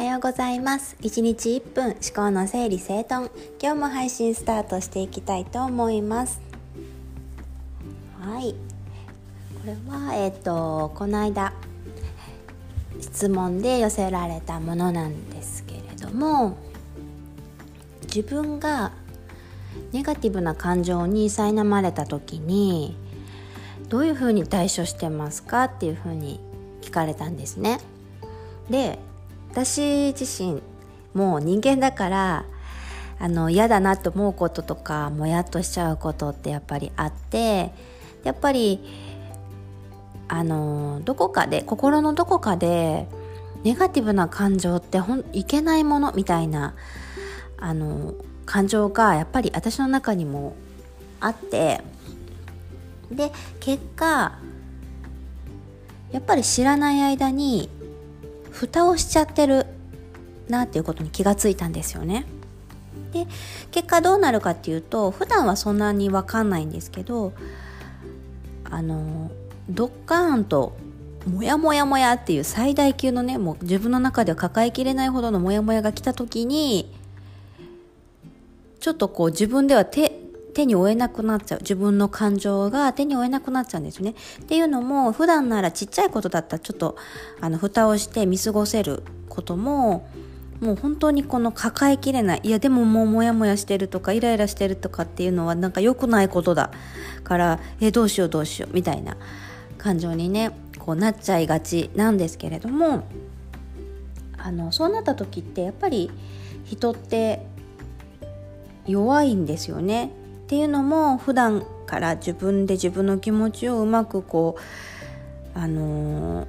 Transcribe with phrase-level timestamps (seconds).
[0.00, 0.96] おはようございます。
[1.02, 3.30] 1日1分思考の整理整頓。
[3.62, 6.40] 今日も配信スタートしていきたいと思います。
[8.18, 8.54] はい。
[8.54, 11.52] これはえっ、ー、とこの間
[12.98, 16.56] 質問で寄せられたものなんですけれども
[18.04, 18.92] 自分が
[19.92, 22.96] ネガティブな感情に苛まれた時に
[23.90, 26.40] どういうふうに対処してますかっていうふうに
[26.80, 27.80] 聞かれたんですね。
[28.70, 28.98] で
[29.50, 30.62] 私自身
[31.14, 32.44] もう人間だから
[33.18, 37.72] あの嫌だなと思うこととかもやっとしちゃうことってやっぱりあって
[38.22, 38.80] やっぱり
[40.28, 43.08] あのどこかで心のどこかで
[43.64, 46.74] ネガティブな感情ってほんいけないものみたいな
[47.58, 48.14] あの
[48.46, 50.54] 感情がやっぱり私の中にも
[51.18, 51.82] あって
[53.10, 54.38] で結果
[56.12, 57.68] やっぱり知らない間に
[58.60, 59.64] 蓋をしちゃってる
[60.50, 62.26] なっていうことに気がついたんですよね。
[63.12, 63.26] で
[63.70, 67.32] 結果どうなるかっていうと普段はそんなに分かんないんですけど
[68.64, 69.30] あの
[69.68, 70.76] ドッカーンと
[71.26, 76.94] モヤモヤモヤっていう最大級のねもう自分の中では抱えきれないほどのモヤモヤが来た時に
[78.78, 81.58] ちょっとこう自分では手手に負えなくなっちゃう。
[81.60, 84.14] 自分の感情が手に負えなくなっちゃうんですね。
[84.42, 86.96] っていうのも普段ならちっちゃいことだったらちょっと
[87.40, 90.08] あの蓋をして見過ごせることも
[90.60, 92.40] もう本当にこの抱えきれない。
[92.42, 96.70] いやでももうモヤモヤしてるとかイライラしてるとかっていうのはなんか良くないことだ
[97.24, 99.16] からえどうしようどうしようみたいな
[99.78, 103.04] 感情にねこうなっちゃいがちなんですけれども
[104.36, 106.10] あのそうなった時ってやっぱり
[106.64, 107.46] 人って
[108.86, 110.10] 弱いんですよね。
[110.50, 114.56] っていうのも普段から自分で自分の気持ちをうまくこ
[115.54, 116.44] うあの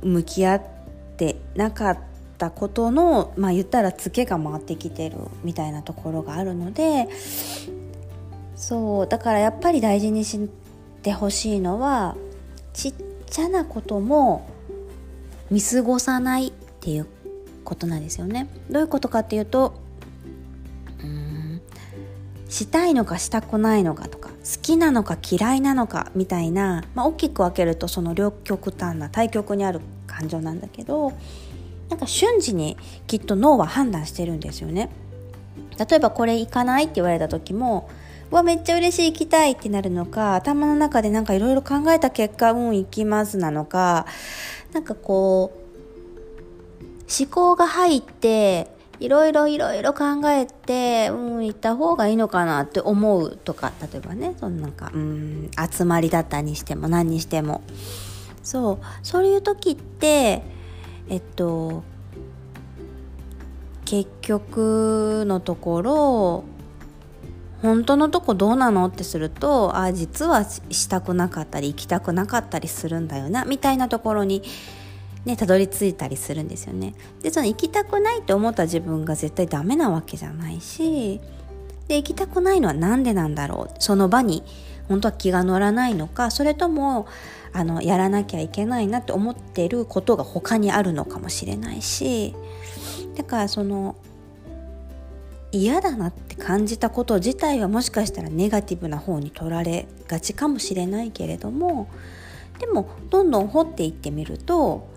[0.00, 0.62] ー、向き合っ
[1.16, 1.98] てなかっ
[2.38, 7.08] たことのまあ言ったらツケが回ってきてるみたいなところがあるので
[8.54, 10.48] そうだからやっぱり大事にし
[11.02, 12.14] てほしいのは
[12.74, 12.94] ちっ
[13.28, 14.48] ちゃなことも
[15.50, 17.08] 見過ごさないっていう
[17.64, 18.48] ことなんですよね。
[18.70, 19.82] どういうことかっていうと
[22.54, 31.12] したいのかしたくないのかとか好きなのか嫌いなのかみたいな、まあ、大きく分けるとその両極端な対極にある感情なんだけど
[31.88, 32.76] なんか瞬時に
[33.08, 34.88] きっと脳は判断してるんですよね。
[35.78, 37.90] 例えばこれ行かないって言われた時も
[38.30, 44.06] うわめっちゃ嬉しい行きたいってなるのか頭の中でなんかいろいろ考えた結果うん行きますなのか
[44.72, 46.82] なんかこう
[47.20, 48.73] 思考が入って
[49.04, 57.62] いろいろいろいろ考えて、うん、行った方がいいのかなって思うとか、例えばね、そのなんか、うん、集まりだったにしても何にしても。
[58.42, 60.42] そう、そういう時って、
[61.08, 61.82] えっと、
[63.84, 66.44] 結局のところ、
[67.60, 74.42] 本当のとこどうなのってすると、あ、実はしたくなかったり、行きたくなかったりするんだよな、みたいなところに
[75.24, 76.94] ね、たどり着いたりするんですよね。
[77.22, 81.20] で、その行きたくないと思った自分が絶対ダメなわけじゃないし、
[81.88, 83.74] で、行きたくないのは何でなんだろう？
[83.78, 84.42] その場に
[84.88, 87.06] 本当は気が乗らないのか、それとも、
[87.52, 92.34] あの、やらなきゃいけないなって思ってることが他にあるのかもしれないし、
[93.16, 93.96] だからその、
[95.52, 101.88] 嫌だなって感じたこと自体はもしかしたらネガティブな方に取られがちかもしれないけれども
[102.58, 104.88] でもどんどん掘っていってみると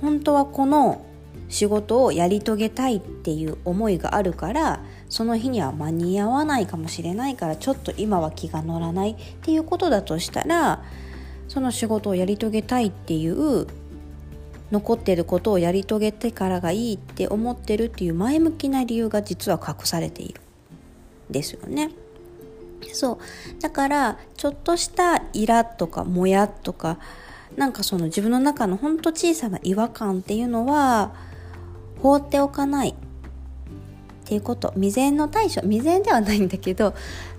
[0.00, 1.04] 本当はこの
[1.48, 10.82] 仕事をやり遂げたいっていう思いがあるからその日には間に合わないかもしれないからちょっと今は気が乗らないっていうことだとしたら
[11.48, 13.66] その仕事をやり遂げたいっていう
[14.70, 20.40] 残ってることをやり遂げてからがいいって思ってるっていう前向きな理由が実は隠されている
[21.28, 21.90] ですよね。
[22.92, 26.98] そうだからちょっとしたイラとかモヤとか
[27.56, 31.12] なんかその自分の中のほんと小さな違和感っていうのは
[32.00, 32.94] 放っておかないっ
[34.24, 34.70] ていうこと。
[34.74, 35.60] 未然の対処。
[35.62, 36.94] 未然ではないんだけど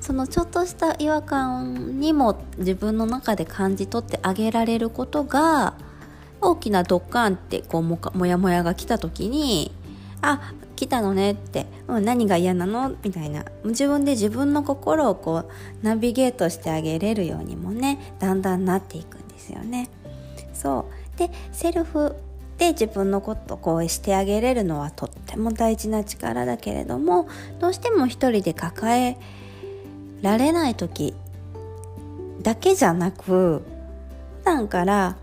[0.00, 5.74] そのちょっとした違和感にも自分の中で感じ取ってあげられることが
[6.40, 9.72] 大きなドッカンってこうもかもやもやが来た時に
[10.22, 12.94] あ来たのねって、うん、何が嫌なの？
[13.02, 13.44] みたいな。
[13.64, 15.50] 自分で自分の心をこう
[15.82, 19.16] ナビゲートしてあげれるようにもねだんだんなっていく。
[19.36, 19.88] ですよね。
[20.52, 22.16] そうでセルフ
[22.58, 27.28] で自分のことをこうしてあげれるのはとっても大事な力だけれども
[27.60, 29.18] どうしても一人で抱え
[30.22, 31.14] られない時
[32.42, 33.62] だけじゃなく普
[34.44, 35.16] 段から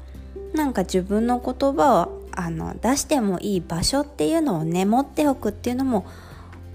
[0.54, 6.06] なんか自分の言葉をあの出してもいい場所っていうのをね持っておくっていうのも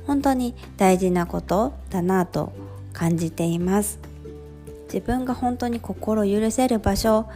[0.06, 2.52] 本当に大事なことだなと
[2.92, 4.00] 感じています
[4.92, 7.28] 自分が本当に心許せる場所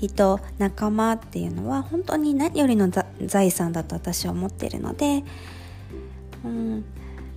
[0.00, 2.90] 人仲間っていうのは本当に何よりの
[3.24, 5.24] 財産だと私は思ってるので、
[6.44, 6.84] うん、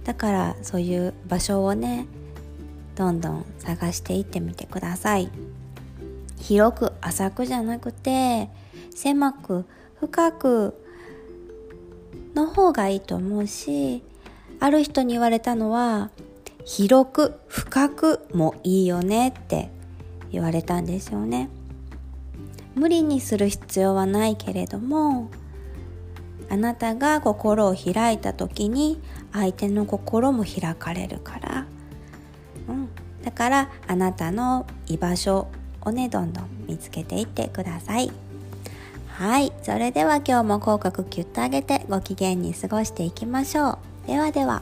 [0.03, 2.05] だからそういう場所をね
[2.95, 5.29] どんどん探していってみてください。
[6.37, 8.49] 広く浅くじゃなくて
[8.95, 9.65] 狭く
[9.99, 10.85] 深く
[12.33, 14.03] の方がいいと思うし
[14.59, 16.09] ある人に言われたのは
[16.65, 19.69] 広く深くもいいよねって
[20.31, 21.49] 言われたんですよね。
[22.75, 25.29] 無理にする必要はないけれども
[26.49, 29.01] あなたが心を開いた時に
[29.33, 31.65] 相手の心も開かれるから、
[32.67, 32.89] うん、
[33.23, 35.47] だからあなたの居場所
[35.81, 38.11] をねどんどん見つけていってください。
[39.07, 39.51] はい。
[39.63, 44.07] それでは今日も口角キュッと上げてご機嫌に過ごしていきましょう。
[44.07, 44.61] ではでは。